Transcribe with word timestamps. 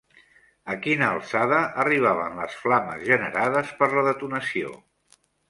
A 0.73 0.77
quina 0.85 1.09
alçada 1.15 1.59
arribaven 1.83 2.39
les 2.39 2.57
flames 2.63 3.05
generades 3.11 3.71
per 3.83 3.93
la 3.93 4.07
detonació? 4.09 4.75